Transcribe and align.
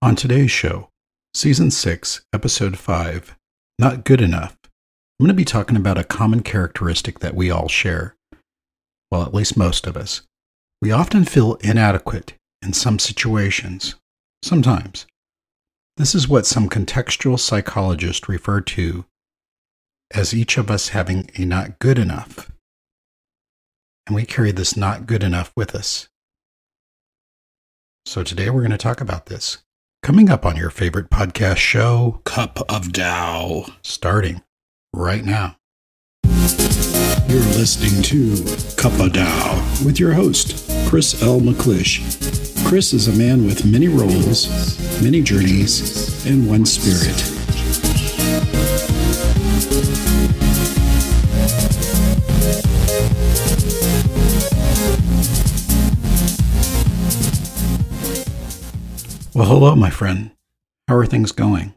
On 0.00 0.14
today's 0.14 0.52
show, 0.52 0.90
Season 1.34 1.72
6, 1.72 2.22
Episode 2.32 2.78
5, 2.78 3.34
Not 3.80 4.04
Good 4.04 4.20
Enough, 4.20 4.56
I'm 4.62 5.26
going 5.26 5.28
to 5.28 5.34
be 5.34 5.44
talking 5.44 5.76
about 5.76 5.98
a 5.98 6.04
common 6.04 6.44
characteristic 6.44 7.18
that 7.18 7.34
we 7.34 7.50
all 7.50 7.66
share. 7.66 8.14
Well, 9.10 9.24
at 9.24 9.34
least 9.34 9.56
most 9.56 9.88
of 9.88 9.96
us. 9.96 10.22
We 10.80 10.92
often 10.92 11.24
feel 11.24 11.54
inadequate 11.62 12.34
in 12.62 12.74
some 12.74 13.00
situations. 13.00 13.96
Sometimes. 14.40 15.04
This 15.96 16.14
is 16.14 16.28
what 16.28 16.46
some 16.46 16.68
contextual 16.68 17.36
psychologists 17.36 18.28
refer 18.28 18.60
to 18.60 19.04
as 20.14 20.32
each 20.32 20.58
of 20.58 20.70
us 20.70 20.90
having 20.90 21.28
a 21.34 21.44
not 21.44 21.80
good 21.80 21.98
enough. 21.98 22.52
And 24.06 24.14
we 24.14 24.24
carry 24.24 24.52
this 24.52 24.76
not 24.76 25.06
good 25.06 25.24
enough 25.24 25.52
with 25.56 25.74
us. 25.74 26.08
So 28.06 28.22
today 28.22 28.48
we're 28.48 28.60
going 28.60 28.70
to 28.70 28.78
talk 28.78 29.00
about 29.00 29.26
this. 29.26 29.58
Coming 30.02 30.30
up 30.30 30.46
on 30.46 30.56
your 30.56 30.70
favorite 30.70 31.10
podcast 31.10 31.56
show, 31.56 32.22
Cup 32.24 32.60
of 32.70 32.92
Tao, 32.92 33.66
starting 33.82 34.42
right 34.94 35.24
now. 35.24 35.56
You're 37.26 37.44
listening 37.58 38.02
to 38.04 38.36
Cup 38.76 38.98
of 39.00 39.12
Tao 39.12 39.56
with 39.84 40.00
your 40.00 40.12
host, 40.12 40.72
Chris 40.88 41.22
L. 41.22 41.40
McClish. 41.40 41.98
Chris 42.66 42.94
is 42.94 43.08
a 43.08 43.12
man 43.12 43.44
with 43.44 43.66
many 43.66 43.88
roles, 43.88 44.48
many 45.02 45.20
journeys, 45.20 46.24
and 46.26 46.48
one 46.48 46.64
spirit. 46.64 47.34
Well, 59.38 59.46
hello, 59.46 59.76
my 59.76 59.88
friend. 59.88 60.32
How 60.88 60.96
are 60.96 61.06
things 61.06 61.30
going? 61.30 61.74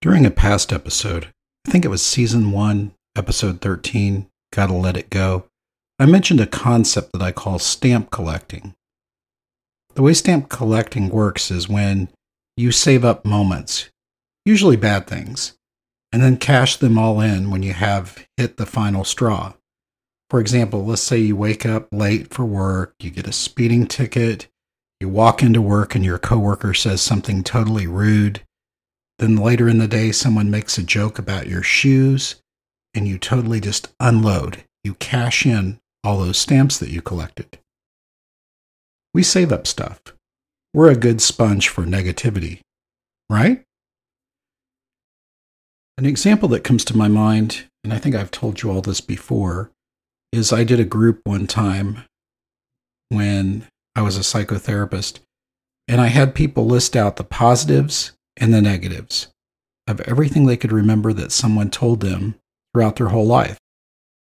During 0.00 0.24
a 0.24 0.30
past 0.30 0.72
episode, 0.72 1.26
I 1.66 1.70
think 1.70 1.84
it 1.84 1.88
was 1.88 2.00
season 2.00 2.50
one, 2.50 2.94
episode 3.14 3.60
13, 3.60 4.26
Gotta 4.54 4.72
Let 4.72 4.96
It 4.96 5.10
Go, 5.10 5.48
I 5.98 6.06
mentioned 6.06 6.40
a 6.40 6.46
concept 6.46 7.12
that 7.12 7.20
I 7.20 7.30
call 7.30 7.58
stamp 7.58 8.10
collecting. 8.10 8.72
The 9.96 10.00
way 10.00 10.14
stamp 10.14 10.48
collecting 10.48 11.10
works 11.10 11.50
is 11.50 11.68
when 11.68 12.08
you 12.56 12.72
save 12.72 13.04
up 13.04 13.26
moments, 13.26 13.90
usually 14.46 14.76
bad 14.76 15.06
things, 15.06 15.58
and 16.10 16.22
then 16.22 16.38
cash 16.38 16.76
them 16.76 16.96
all 16.96 17.20
in 17.20 17.50
when 17.50 17.62
you 17.62 17.74
have 17.74 18.26
hit 18.38 18.56
the 18.56 18.64
final 18.64 19.04
straw. 19.04 19.52
For 20.30 20.40
example, 20.40 20.86
let's 20.86 21.02
say 21.02 21.18
you 21.18 21.36
wake 21.36 21.66
up 21.66 21.88
late 21.92 22.32
for 22.32 22.46
work, 22.46 22.94
you 22.98 23.10
get 23.10 23.28
a 23.28 23.32
speeding 23.32 23.86
ticket, 23.86 24.48
you 25.00 25.08
walk 25.08 25.42
into 25.42 25.60
work 25.60 25.94
and 25.94 26.04
your 26.04 26.18
coworker 26.18 26.74
says 26.74 27.02
something 27.02 27.42
totally 27.42 27.86
rude. 27.86 28.40
Then 29.18 29.36
later 29.36 29.68
in 29.68 29.78
the 29.78 29.88
day, 29.88 30.12
someone 30.12 30.50
makes 30.50 30.78
a 30.78 30.82
joke 30.82 31.18
about 31.18 31.48
your 31.48 31.62
shoes 31.62 32.36
and 32.94 33.06
you 33.06 33.18
totally 33.18 33.60
just 33.60 33.88
unload. 34.00 34.64
You 34.84 34.94
cash 34.94 35.44
in 35.44 35.78
all 36.02 36.18
those 36.18 36.38
stamps 36.38 36.78
that 36.78 36.90
you 36.90 37.02
collected. 37.02 37.58
We 39.12 39.22
save 39.22 39.52
up 39.52 39.66
stuff. 39.66 40.00
We're 40.72 40.90
a 40.90 40.96
good 40.96 41.20
sponge 41.20 41.68
for 41.68 41.84
negativity, 41.84 42.60
right? 43.28 43.62
An 45.98 46.04
example 46.04 46.48
that 46.50 46.64
comes 46.64 46.84
to 46.86 46.96
my 46.96 47.08
mind, 47.08 47.64
and 47.82 47.92
I 47.92 47.98
think 47.98 48.14
I've 48.14 48.30
told 48.30 48.62
you 48.62 48.70
all 48.70 48.82
this 48.82 49.00
before, 49.00 49.70
is 50.32 50.52
I 50.52 50.64
did 50.64 50.78
a 50.78 50.84
group 50.84 51.20
one 51.24 51.46
time 51.46 52.04
when 53.08 53.66
I 53.96 54.02
was 54.02 54.18
a 54.18 54.20
psychotherapist, 54.20 55.20
and 55.88 56.02
I 56.02 56.08
had 56.08 56.34
people 56.34 56.66
list 56.66 56.94
out 56.94 57.16
the 57.16 57.24
positives 57.24 58.12
and 58.36 58.52
the 58.52 58.60
negatives 58.60 59.28
of 59.86 60.02
everything 60.02 60.44
they 60.44 60.58
could 60.58 60.70
remember 60.70 61.14
that 61.14 61.32
someone 61.32 61.70
told 61.70 62.00
them 62.00 62.34
throughout 62.74 62.96
their 62.96 63.08
whole 63.08 63.26
life. 63.26 63.58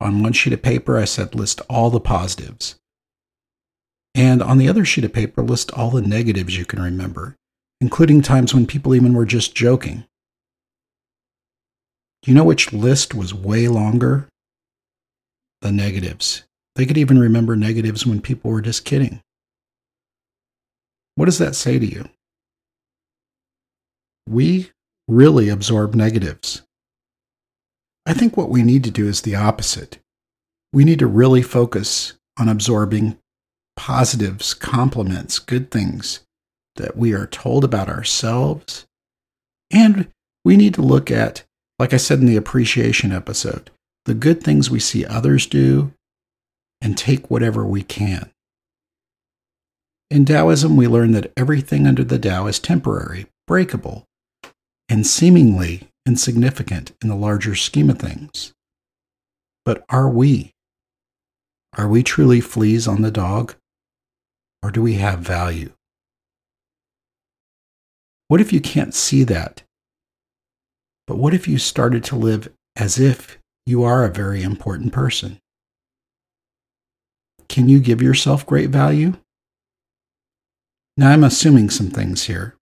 On 0.00 0.20
one 0.20 0.32
sheet 0.32 0.52
of 0.52 0.62
paper, 0.62 0.98
I 0.98 1.04
said 1.04 1.36
list 1.36 1.60
all 1.70 1.90
the 1.90 2.00
positives. 2.00 2.74
And 4.16 4.42
on 4.42 4.58
the 4.58 4.68
other 4.68 4.84
sheet 4.84 5.04
of 5.04 5.12
paper, 5.12 5.42
list 5.42 5.70
all 5.72 5.90
the 5.90 6.02
negatives 6.02 6.58
you 6.58 6.64
can 6.64 6.82
remember, 6.82 7.36
including 7.80 8.20
times 8.20 8.52
when 8.52 8.66
people 8.66 8.96
even 8.96 9.14
were 9.14 9.24
just 9.24 9.54
joking. 9.54 10.04
Do 12.22 12.32
you 12.32 12.34
know 12.34 12.44
which 12.44 12.72
list 12.72 13.14
was 13.14 13.32
way 13.32 13.68
longer? 13.68 14.28
The 15.60 15.70
negatives. 15.70 16.42
They 16.74 16.84
could 16.84 16.98
even 16.98 17.18
remember 17.20 17.54
negatives 17.54 18.04
when 18.04 18.20
people 18.20 18.50
were 18.50 18.60
just 18.60 18.84
kidding. 18.84 19.20
What 21.14 21.26
does 21.26 21.38
that 21.38 21.54
say 21.54 21.78
to 21.78 21.86
you? 21.86 22.08
We 24.28 24.70
really 25.08 25.48
absorb 25.48 25.94
negatives. 25.94 26.62
I 28.06 28.14
think 28.14 28.36
what 28.36 28.50
we 28.50 28.62
need 28.62 28.84
to 28.84 28.90
do 28.90 29.06
is 29.06 29.22
the 29.22 29.36
opposite. 29.36 29.98
We 30.72 30.84
need 30.84 30.98
to 31.00 31.06
really 31.06 31.42
focus 31.42 32.14
on 32.38 32.48
absorbing 32.48 33.18
positives, 33.76 34.54
compliments, 34.54 35.38
good 35.38 35.70
things 35.70 36.20
that 36.76 36.96
we 36.96 37.12
are 37.12 37.26
told 37.26 37.64
about 37.64 37.88
ourselves. 37.88 38.86
And 39.70 40.08
we 40.44 40.56
need 40.56 40.74
to 40.74 40.82
look 40.82 41.10
at, 41.10 41.44
like 41.78 41.92
I 41.92 41.98
said 41.98 42.20
in 42.20 42.26
the 42.26 42.36
appreciation 42.36 43.12
episode, 43.12 43.70
the 44.04 44.14
good 44.14 44.42
things 44.42 44.70
we 44.70 44.80
see 44.80 45.04
others 45.04 45.46
do 45.46 45.92
and 46.80 46.98
take 46.98 47.30
whatever 47.30 47.64
we 47.64 47.82
can. 47.82 48.30
In 50.12 50.26
Taoism, 50.26 50.76
we 50.76 50.86
learn 50.86 51.12
that 51.12 51.32
everything 51.38 51.86
under 51.86 52.04
the 52.04 52.18
Tao 52.18 52.46
is 52.46 52.58
temporary, 52.58 53.28
breakable, 53.46 54.04
and 54.86 55.06
seemingly 55.06 55.88
insignificant 56.04 56.92
in 57.00 57.08
the 57.08 57.16
larger 57.16 57.54
scheme 57.54 57.88
of 57.88 57.98
things. 57.98 58.52
But 59.64 59.86
are 59.88 60.10
we? 60.10 60.50
Are 61.78 61.88
we 61.88 62.02
truly 62.02 62.42
fleas 62.42 62.86
on 62.86 63.00
the 63.00 63.10
dog? 63.10 63.54
Or 64.62 64.70
do 64.70 64.82
we 64.82 64.96
have 64.96 65.20
value? 65.20 65.72
What 68.28 68.42
if 68.42 68.52
you 68.52 68.60
can't 68.60 68.94
see 68.94 69.24
that? 69.24 69.62
But 71.06 71.16
what 71.16 71.32
if 71.32 71.48
you 71.48 71.56
started 71.56 72.04
to 72.04 72.16
live 72.16 72.52
as 72.76 73.00
if 73.00 73.38
you 73.64 73.82
are 73.82 74.04
a 74.04 74.12
very 74.12 74.42
important 74.42 74.92
person? 74.92 75.38
Can 77.48 77.70
you 77.70 77.80
give 77.80 78.02
yourself 78.02 78.44
great 78.44 78.68
value? 78.68 79.14
Now, 80.96 81.10
I'm 81.10 81.24
assuming 81.24 81.70
some 81.70 81.90
things 81.90 82.24
here. 82.24 82.56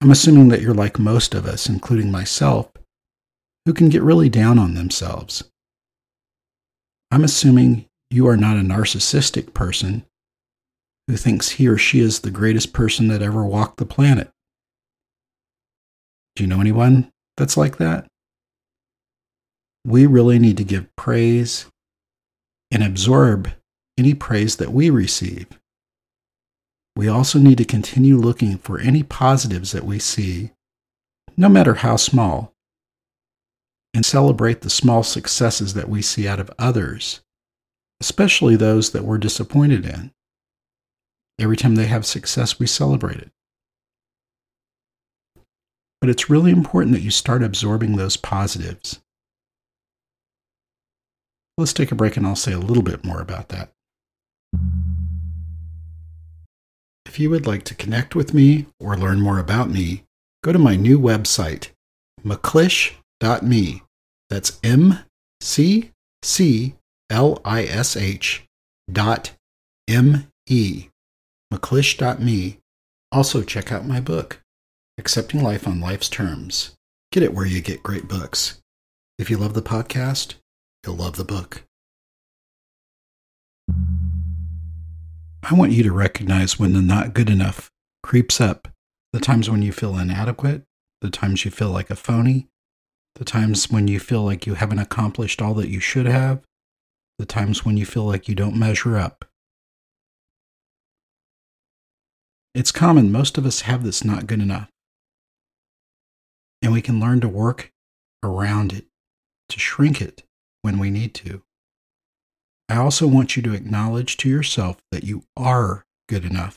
I'm 0.00 0.10
assuming 0.10 0.48
that 0.48 0.62
you're 0.62 0.74
like 0.74 0.98
most 0.98 1.34
of 1.34 1.46
us, 1.46 1.68
including 1.68 2.10
myself, 2.10 2.70
who 3.66 3.74
can 3.74 3.88
get 3.88 4.02
really 4.02 4.28
down 4.28 4.58
on 4.58 4.74
themselves. 4.74 5.44
I'm 7.10 7.24
assuming 7.24 7.86
you 8.08 8.26
are 8.28 8.36
not 8.36 8.56
a 8.56 8.60
narcissistic 8.60 9.52
person 9.52 10.04
who 11.06 11.16
thinks 11.16 11.50
he 11.50 11.68
or 11.68 11.76
she 11.76 12.00
is 12.00 12.20
the 12.20 12.30
greatest 12.30 12.72
person 12.72 13.08
that 13.08 13.20
ever 13.20 13.44
walked 13.44 13.78
the 13.78 13.84
planet. 13.84 14.30
Do 16.36 16.44
you 16.44 16.48
know 16.48 16.60
anyone 16.60 17.10
that's 17.36 17.56
like 17.56 17.78
that? 17.78 18.06
We 19.84 20.06
really 20.06 20.38
need 20.38 20.56
to 20.58 20.64
give 20.64 20.94
praise 20.96 21.66
and 22.70 22.82
absorb 22.82 23.50
any 23.98 24.14
praise 24.14 24.56
that 24.56 24.72
we 24.72 24.88
receive. 24.88 25.46
We 27.00 27.08
also 27.08 27.38
need 27.38 27.56
to 27.56 27.64
continue 27.64 28.18
looking 28.18 28.58
for 28.58 28.78
any 28.78 29.02
positives 29.02 29.72
that 29.72 29.86
we 29.86 29.98
see, 29.98 30.50
no 31.34 31.48
matter 31.48 31.76
how 31.76 31.96
small, 31.96 32.52
and 33.94 34.04
celebrate 34.04 34.60
the 34.60 34.68
small 34.68 35.02
successes 35.02 35.72
that 35.72 35.88
we 35.88 36.02
see 36.02 36.28
out 36.28 36.40
of 36.40 36.50
others, 36.58 37.22
especially 38.02 38.54
those 38.54 38.90
that 38.90 39.04
we're 39.04 39.16
disappointed 39.16 39.86
in. 39.86 40.12
Every 41.38 41.56
time 41.56 41.76
they 41.76 41.86
have 41.86 42.04
success, 42.04 42.58
we 42.58 42.66
celebrate 42.66 43.16
it. 43.16 43.30
But 46.02 46.10
it's 46.10 46.28
really 46.28 46.50
important 46.50 46.94
that 46.94 47.00
you 47.00 47.10
start 47.10 47.42
absorbing 47.42 47.96
those 47.96 48.18
positives. 48.18 49.00
Let's 51.56 51.72
take 51.72 51.92
a 51.92 51.94
break 51.94 52.18
and 52.18 52.26
I'll 52.26 52.36
say 52.36 52.52
a 52.52 52.58
little 52.58 52.82
bit 52.82 53.06
more 53.06 53.22
about 53.22 53.48
that. 53.48 53.72
If 57.10 57.18
you 57.18 57.28
would 57.30 57.44
like 57.44 57.64
to 57.64 57.74
connect 57.74 58.14
with 58.14 58.34
me 58.34 58.66
or 58.78 58.96
learn 58.96 59.20
more 59.20 59.40
about 59.40 59.68
me, 59.68 60.04
go 60.44 60.52
to 60.52 60.60
my 60.60 60.76
new 60.76 60.96
website, 60.96 61.70
mcclish.me. 62.24 63.82
That's 64.28 64.60
M 64.62 65.00
C 65.40 65.90
C 66.22 66.76
L 67.10 67.40
I 67.44 67.64
S 67.64 67.96
H 67.96 68.44
dot 68.88 69.32
M 69.88 70.28
E. 70.48 70.86
McClish.me. 71.52 72.58
Also, 73.10 73.42
check 73.42 73.72
out 73.72 73.84
my 73.84 74.00
book, 74.00 74.40
Accepting 74.96 75.42
Life 75.42 75.66
on 75.66 75.80
Life's 75.80 76.08
Terms. 76.08 76.76
Get 77.10 77.24
it 77.24 77.34
where 77.34 77.44
you 77.44 77.60
get 77.60 77.82
great 77.82 78.06
books. 78.06 78.60
If 79.18 79.30
you 79.30 79.36
love 79.36 79.54
the 79.54 79.62
podcast, 79.62 80.34
you'll 80.86 80.94
love 80.94 81.16
the 81.16 81.24
book. 81.24 81.64
I 85.42 85.54
want 85.54 85.72
you 85.72 85.82
to 85.84 85.92
recognize 85.92 86.58
when 86.58 86.74
the 86.74 86.82
not 86.82 87.14
good 87.14 87.30
enough 87.30 87.70
creeps 88.02 88.40
up. 88.40 88.68
The 89.12 89.20
times 89.20 89.50
when 89.50 89.62
you 89.62 89.72
feel 89.72 89.98
inadequate, 89.98 90.64
the 91.00 91.10
times 91.10 91.44
you 91.44 91.50
feel 91.50 91.70
like 91.70 91.90
a 91.90 91.96
phony, 91.96 92.48
the 93.16 93.24
times 93.24 93.70
when 93.70 93.88
you 93.88 93.98
feel 93.98 94.22
like 94.22 94.46
you 94.46 94.54
haven't 94.54 94.78
accomplished 94.78 95.42
all 95.42 95.54
that 95.54 95.68
you 95.68 95.80
should 95.80 96.06
have, 96.06 96.42
the 97.18 97.26
times 97.26 97.64
when 97.64 97.76
you 97.76 97.86
feel 97.86 98.04
like 98.04 98.28
you 98.28 98.34
don't 98.34 98.56
measure 98.56 98.96
up. 98.96 99.24
It's 102.54 102.72
common, 102.72 103.10
most 103.10 103.38
of 103.38 103.46
us 103.46 103.62
have 103.62 103.82
this 103.82 104.04
not 104.04 104.26
good 104.26 104.40
enough. 104.40 104.68
And 106.62 106.72
we 106.72 106.82
can 106.82 107.00
learn 107.00 107.20
to 107.20 107.28
work 107.28 107.72
around 108.22 108.72
it, 108.72 108.86
to 109.48 109.58
shrink 109.58 110.00
it 110.00 110.22
when 110.62 110.78
we 110.78 110.90
need 110.90 111.14
to. 111.14 111.42
I 112.70 112.76
also 112.76 113.08
want 113.08 113.36
you 113.36 113.42
to 113.42 113.52
acknowledge 113.52 114.16
to 114.18 114.28
yourself 114.28 114.76
that 114.92 115.02
you 115.02 115.24
are 115.36 115.84
good 116.08 116.24
enough. 116.24 116.56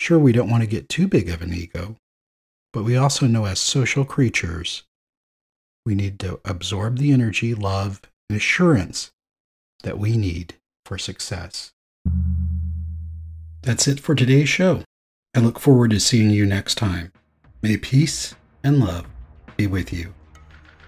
Sure, 0.00 0.18
we 0.18 0.32
don't 0.32 0.50
want 0.50 0.64
to 0.64 0.68
get 0.68 0.88
too 0.88 1.06
big 1.06 1.28
of 1.28 1.42
an 1.42 1.54
ego, 1.54 1.94
but 2.72 2.82
we 2.82 2.96
also 2.96 3.28
know 3.28 3.44
as 3.44 3.60
social 3.60 4.04
creatures, 4.04 4.82
we 5.86 5.94
need 5.94 6.18
to 6.18 6.40
absorb 6.44 6.98
the 6.98 7.12
energy, 7.12 7.54
love, 7.54 8.00
and 8.28 8.36
assurance 8.36 9.12
that 9.84 9.96
we 9.96 10.16
need 10.16 10.54
for 10.84 10.98
success. 10.98 11.70
That's 13.62 13.86
it 13.86 14.00
for 14.00 14.16
today's 14.16 14.48
show. 14.48 14.82
I 15.36 15.40
look 15.40 15.60
forward 15.60 15.90
to 15.90 16.00
seeing 16.00 16.30
you 16.30 16.44
next 16.44 16.74
time. 16.74 17.12
May 17.62 17.76
peace 17.76 18.34
and 18.64 18.80
love 18.80 19.06
be 19.56 19.68
with 19.68 19.92
you. 19.92 20.14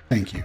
Thank 0.09 0.35
you. 0.35 0.43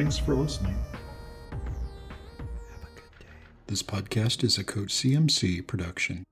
Thanks 0.00 0.16
for 0.16 0.34
listening. 0.34 0.82
This 3.66 3.82
podcast 3.82 4.42
is 4.42 4.56
a 4.56 4.64
Coach 4.64 4.94
CMC 4.94 5.66
production. 5.66 6.24